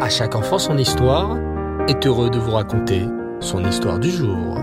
[0.00, 1.38] À chaque enfant son histoire
[1.88, 3.06] est heureux de vous raconter
[3.38, 4.58] son histoire du jour.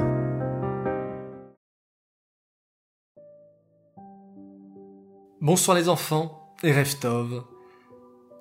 [5.39, 7.45] Bonsoir les enfants et Reftov.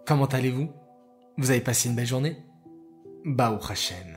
[0.05, 0.69] Comment allez-vous?
[1.39, 2.37] Vous avez passé une belle journée?
[3.25, 4.17] Bao Hashem.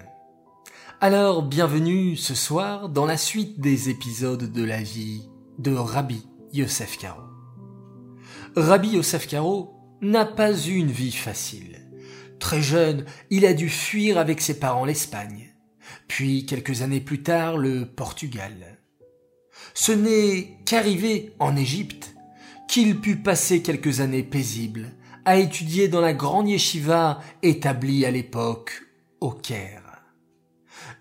[0.99, 5.29] Alors, bienvenue ce soir dans la suite des épisodes de la vie
[5.59, 7.21] de Rabbi Yosef Karo.
[8.55, 11.82] Rabbi Yosef Karo n'a pas eu une vie facile.
[12.39, 15.53] Très jeune, il a dû fuir avec ses parents l'Espagne,
[16.07, 18.79] puis quelques années plus tard le Portugal.
[19.73, 22.13] Ce n'est qu'arrivé en Égypte
[22.67, 24.91] qu'il put passer quelques années paisibles
[25.25, 28.83] à étudier dans la grande yeshiva établie à l'époque
[29.21, 30.03] au Caire.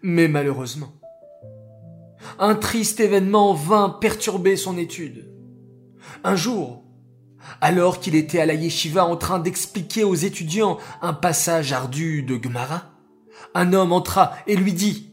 [0.03, 0.93] Mais malheureusement,
[2.39, 5.29] un triste événement vint perturber son étude.
[6.25, 6.82] Un jour,
[7.61, 12.43] alors qu'il était à la yeshiva en train d'expliquer aux étudiants un passage ardu de
[12.43, 12.85] Gemara,
[13.55, 15.11] un homme entra et lui dit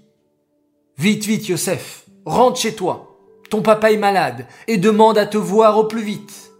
[0.98, 3.18] Vite, vite, Yosef, rentre chez toi.
[3.50, 6.52] Ton papa est malade et demande à te voir au plus vite.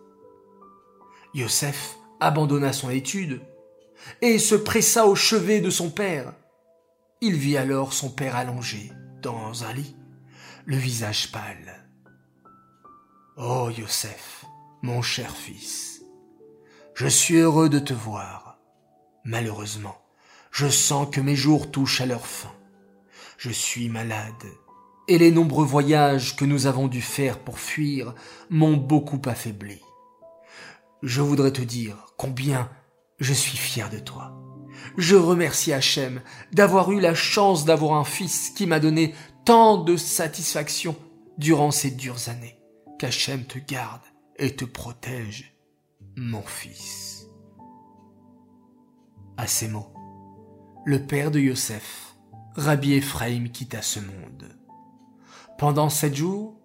[1.34, 3.42] Yosef abandonna son étude
[4.22, 6.34] et se pressa au chevet de son père.
[7.22, 9.96] Il vit alors son père allongé dans un lit,
[10.66, 11.86] le visage pâle.
[13.38, 14.39] Oh Yosef,
[14.82, 16.02] mon cher fils,
[16.96, 18.60] je suis heureux de te voir.
[19.26, 19.98] Malheureusement,
[20.52, 22.54] je sens que mes jours touchent à leur fin.
[23.38, 24.46] Je suis malade,
[25.08, 28.14] et les nombreux voyages que nous avons dû faire pour fuir
[28.50, 29.82] m'ont beaucoup affaibli.
[31.04, 32.70] Je voudrais te dire combien
[33.20, 34.34] je suis fier de toi.
[34.98, 36.22] Je remercie Hachem
[36.54, 40.96] d'avoir eu la chance d'avoir un fils qui m'a donné tant de satisfaction
[41.38, 42.58] durant ces dures années.
[42.98, 44.02] Qu'Hachem te garde
[44.40, 45.54] et te protège,
[46.16, 47.28] mon fils.
[49.38, 49.94] À ces mots,
[50.86, 52.16] le père de Yosef,
[52.56, 54.58] Rabbi Ephraim, quitta ce monde.
[55.58, 56.58] Pendant sept jours,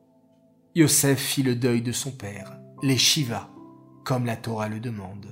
[0.77, 3.51] Yosef fit le deuil de son père, les Shiva,
[4.05, 5.27] comme la Torah le demande.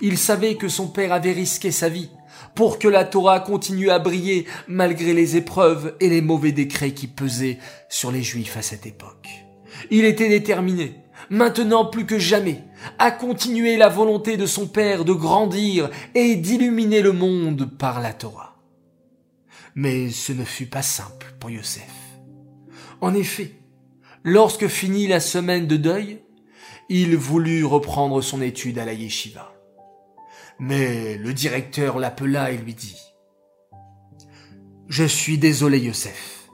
[0.00, 2.10] Il savait que son père avait risqué sa vie
[2.54, 7.08] pour que la Torah continue à briller malgré les épreuves et les mauvais décrets qui
[7.08, 7.58] pesaient
[7.88, 9.28] sur les Juifs à cette époque.
[9.90, 10.94] Il était déterminé,
[11.30, 12.62] maintenant plus que jamais,
[12.98, 18.12] à continuer la volonté de son père de grandir et d'illuminer le monde par la
[18.12, 18.56] Torah.
[19.74, 21.90] Mais ce ne fut pas simple pour Yosef.
[23.00, 23.52] En effet,
[24.24, 26.20] lorsque finit la semaine de deuil,
[26.88, 29.52] il voulut reprendre son étude à la yeshiva.
[30.58, 32.96] Mais le directeur l'appela et lui dit
[34.88, 36.48] Je suis désolé, Yosef,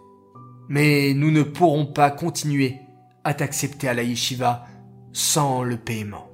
[0.68, 2.83] mais nous ne pourrons pas continuer
[3.24, 4.66] à t'accepter à la yeshiva
[5.12, 6.30] sans le paiement.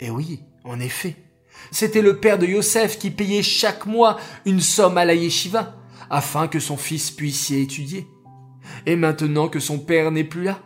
[0.00, 1.16] Et oui, en effet,
[1.70, 5.76] c'était le père de Yosef qui payait chaque mois une somme à la yeshiva
[6.10, 8.06] afin que son fils puisse y étudier.
[8.84, 10.58] Et maintenant que son père n'est plus là,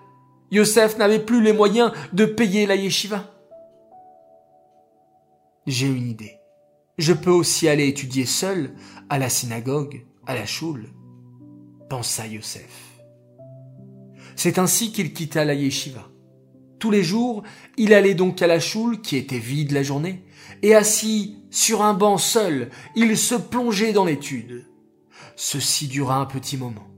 [0.51, 3.31] Yosef n'avait plus les moyens de payer la yeshiva.
[5.67, 6.37] J'ai une idée.
[6.99, 8.75] Je peux aussi aller étudier seul
[9.09, 10.89] à la synagogue, à la choule,
[11.89, 12.90] pensa Yosef.
[14.43, 16.09] C'est ainsi qu'il quitta la yeshiva.
[16.79, 17.43] Tous les jours,
[17.77, 20.25] il allait donc à la choule, qui était vide la journée,
[20.63, 24.65] et assis sur un banc seul, il se plongeait dans l'étude.
[25.37, 26.89] Ceci dura un petit moment,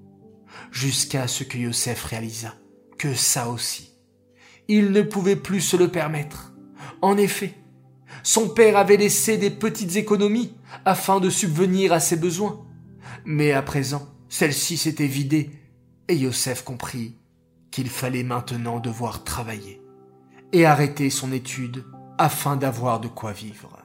[0.70, 2.54] jusqu'à ce que Yosef réalisa
[2.96, 3.90] que ça aussi.
[4.68, 6.54] Il ne pouvait plus se le permettre.
[7.00, 7.54] En effet,
[8.22, 10.54] son père avait laissé des petites économies
[10.84, 12.64] afin de subvenir à ses besoins.
[13.24, 15.50] Mais à présent, celle-ci s'était vidée
[16.06, 17.16] et Yosef comprit
[17.72, 19.82] qu'il fallait maintenant devoir travailler
[20.52, 21.84] et arrêter son étude
[22.18, 23.78] afin d'avoir de quoi vivre.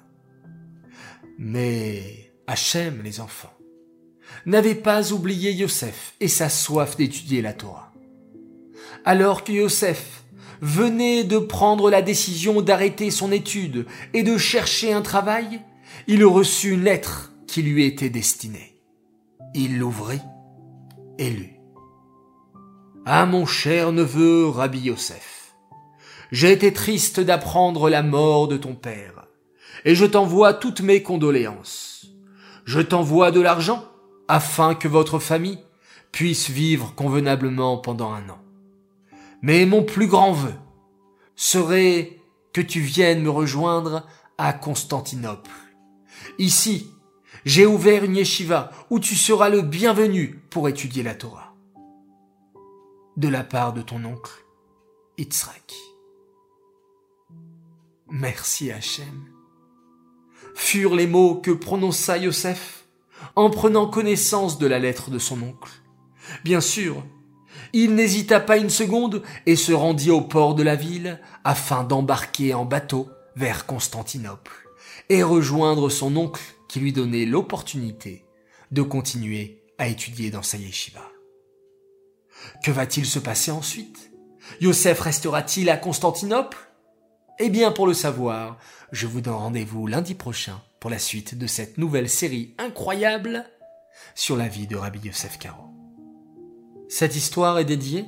[1.40, 3.54] Mais Hachem, les enfants,
[4.46, 7.92] n'avait pas oublié Yosef et sa soif d'étudier la Torah.
[9.06, 10.24] Alors que Yosef
[10.62, 15.62] venait de prendre la décision d'arrêter son étude et de chercher un travail,
[16.08, 18.82] il reçut une lettre qui lui était destinée.
[19.54, 20.22] Il l'ouvrit
[21.18, 21.57] et lut.
[23.10, 25.56] Ah mon cher neveu Rabbi Yosef,
[26.34, 29.28] j'ai été triste d'apprendre la mort de ton père,
[29.86, 32.08] et je t'envoie toutes mes condoléances.
[32.66, 33.86] Je t'envoie de l'argent
[34.28, 35.60] afin que votre famille
[36.12, 38.40] puisse vivre convenablement pendant un an.
[39.42, 40.56] Mais mon plus grand vœu
[41.38, 42.20] serait
[42.52, 44.06] que tu viennes me rejoindre
[44.38, 45.52] à Constantinople.
[46.40, 46.92] Ici,
[47.46, 51.57] j'ai ouvert une yeshiva où tu seras le bienvenu pour étudier la Torah
[53.18, 54.32] de la part de ton oncle,
[55.18, 55.74] Yitzhak.
[58.10, 59.26] Merci Hachem.
[60.56, 62.86] furent les mots que prononça Yosef
[63.36, 65.72] en prenant connaissance de la lettre de son oncle.
[66.44, 67.04] Bien sûr,
[67.74, 72.54] il n'hésita pas une seconde et se rendit au port de la ville afin d'embarquer
[72.54, 74.52] en bateau vers Constantinople
[75.10, 78.26] et rejoindre son oncle qui lui donnait l'opportunité
[78.72, 81.17] de continuer à étudier dans sa yeshiva.
[82.64, 84.12] Que va-t-il se passer ensuite?
[84.62, 86.58] Yosef restera-t-il à Constantinople?
[87.40, 88.58] Eh bien, pour le savoir,
[88.92, 93.46] je vous donne rendez-vous lundi prochain pour la suite de cette nouvelle série incroyable
[94.16, 95.66] sur la vie de Rabbi Yosef Karo.
[96.90, 98.06] Cette histoire est dédiée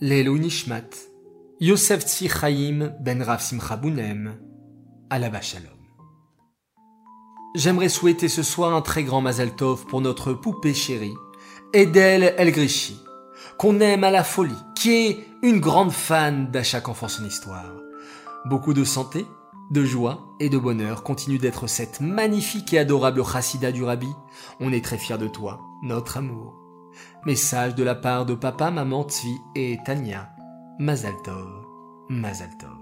[0.00, 0.90] Lelo Nishmat,
[1.60, 2.28] Yosef Tzvi
[3.00, 4.38] ben Rav Simcha Bounem,
[5.10, 5.70] la Shalom.
[7.56, 11.14] J'aimerais souhaiter ce soir un très grand Mazal Tov pour notre poupée chérie,
[11.72, 13.00] Edel El Grishi,
[13.60, 17.74] qu'on aime à la folie, qui est une grande fan d'À chaque enfant son histoire.
[18.46, 19.26] Beaucoup de santé,
[19.70, 24.08] de joie et de bonheur continue d'être cette magnifique et adorable chassida du Rabbi.
[24.60, 26.54] On est très fiers de toi, notre amour.
[27.26, 30.30] Message de la part de papa, maman, Tzvi et Tania.
[30.78, 31.66] Mazaltov,
[32.08, 32.78] Mazaltov.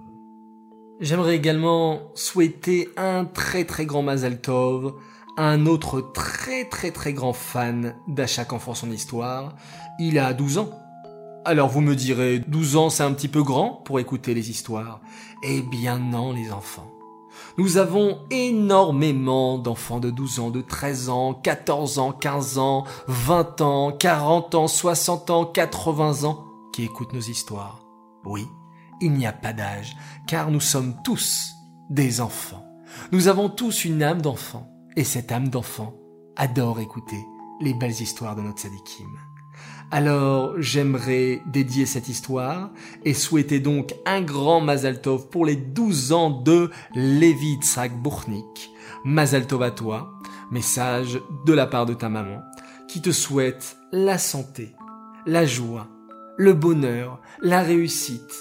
[1.01, 4.95] J'aimerais également souhaiter un très très grand Mazaltov
[5.39, 9.55] un autre très très très grand fan d'À enfant son histoire.
[10.01, 10.71] Il a 12 ans.
[11.45, 15.01] Alors vous me direz, 12 ans c'est un petit peu grand pour écouter les histoires.
[15.45, 16.91] Eh bien non les enfants.
[17.57, 23.61] Nous avons énormément d'enfants de 12 ans, de 13 ans, 14 ans, 15 ans, 20
[23.61, 27.81] ans, 40 ans, 60 ans, 80 ans qui écoutent nos histoires.
[28.25, 28.47] Oui,
[29.01, 29.97] il n'y a pas d'âge,
[30.27, 31.55] car nous sommes tous
[31.91, 32.65] des enfants.
[33.13, 35.95] Nous avons tous une âme d'enfant, et cette âme d'enfant
[36.35, 37.25] adore écouter
[37.61, 39.07] les belles histoires de notre sadikim.
[39.93, 42.73] Alors j'aimerais dédier cette histoire
[43.05, 48.73] et souhaiter donc un grand Mazal Tov pour les 12 ans de Levi Tzak Bournik.
[49.05, 50.19] Mazal Tov à toi,
[50.51, 52.41] message de la part de ta maman
[52.89, 54.75] qui te souhaite la santé,
[55.27, 55.87] la joie,
[56.37, 58.35] le bonheur, la réussite,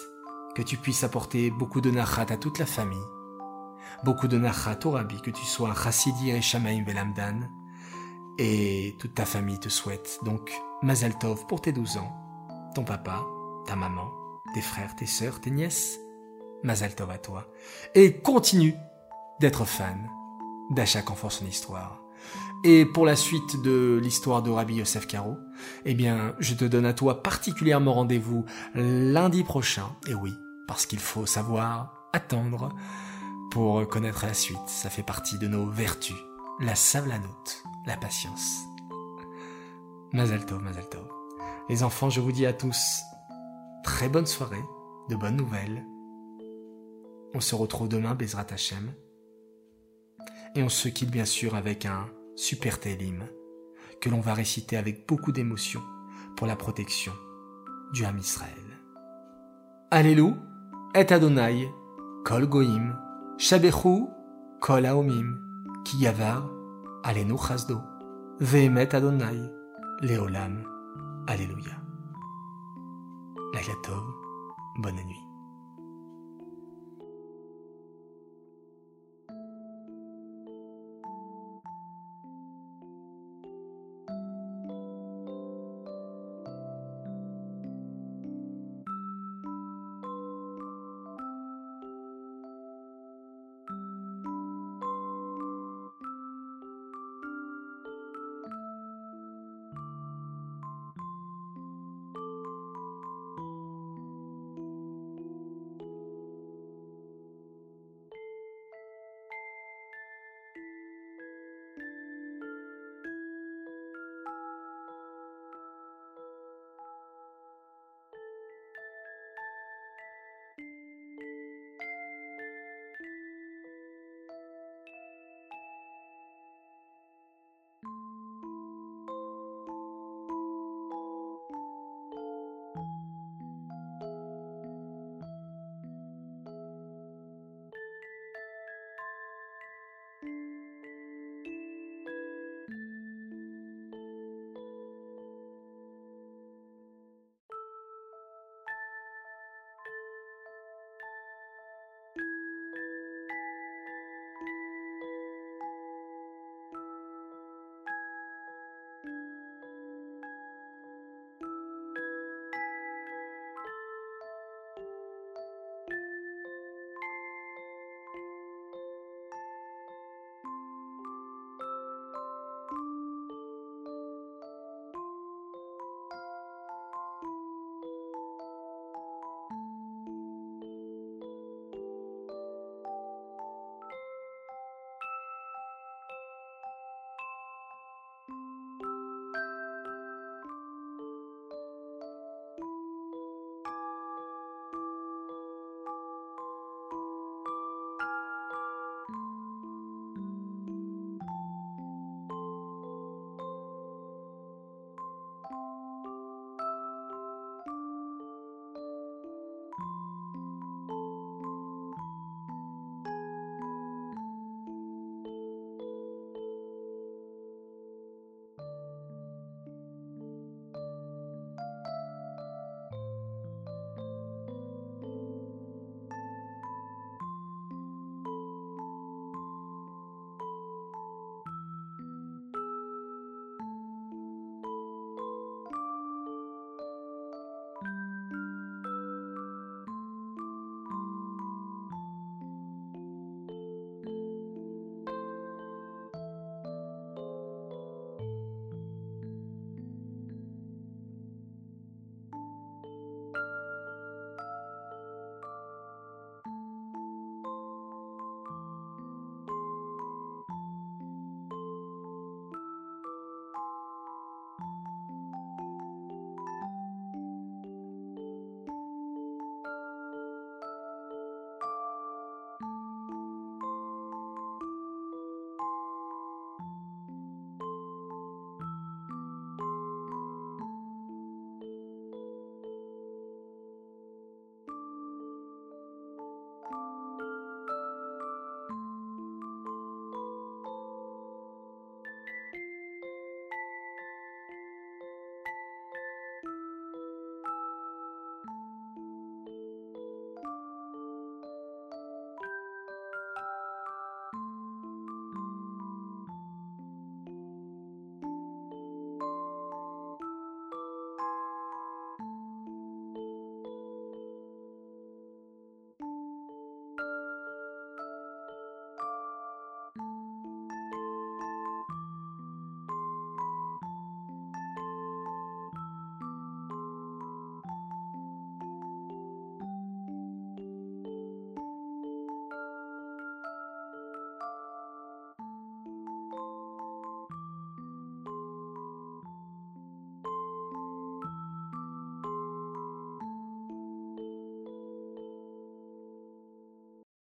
[0.55, 2.97] que tu puisses apporter beaucoup de nachat à toute la famille,
[4.03, 7.49] beaucoup de nachat au rabbi, que tu sois chassidi et shamaim velamdan,
[8.37, 10.51] et toute ta famille te souhaite donc
[10.83, 12.15] Mazal Tov pour tes 12 ans,
[12.75, 13.25] ton papa,
[13.65, 14.09] ta maman,
[14.53, 15.99] tes frères, tes sœurs, tes nièces.
[16.63, 17.47] Mazal Tov à toi.
[17.95, 18.75] Et continue
[19.39, 20.09] d'être fan
[20.71, 22.01] d'À chaque enfant son histoire.
[22.63, 25.37] Et pour la suite de l'histoire de Rabbi Yosef Karo,
[25.85, 29.89] eh bien, je te donne à toi particulièrement rendez-vous lundi prochain.
[30.07, 30.33] Et oui,
[30.67, 32.69] parce qu'il faut savoir attendre
[33.57, 34.67] pour connaître la suite.
[34.67, 36.15] Ça fait partie de nos vertus.
[36.59, 38.61] La savlanote, la patience.
[40.13, 40.61] Mazal Tov,
[41.67, 43.01] Les enfants, je vous dis à tous,
[43.83, 44.63] très bonne soirée,
[45.09, 45.83] de bonnes nouvelles.
[47.33, 48.93] On se retrouve demain, Bezrat Hashem.
[50.53, 52.05] Et on se quitte bien sûr avec un
[52.35, 53.27] super télim
[53.99, 55.81] que l'on va réciter avec beaucoup d'émotion
[56.35, 57.13] pour la protection
[57.91, 58.51] du Ham Israël.
[59.89, 60.35] Alléluia,
[60.93, 61.67] et Adonai,
[62.23, 63.06] kol goim,
[63.37, 64.09] shabechu,
[64.59, 65.37] kol haomim,
[65.85, 66.43] ki yavar,
[67.03, 67.77] alenu chasdo,
[68.39, 69.39] ve'emet Adonai,
[70.01, 70.63] Léolam.
[71.27, 71.73] Alléluia.
[73.53, 73.59] La
[74.79, 75.26] bonne nuit.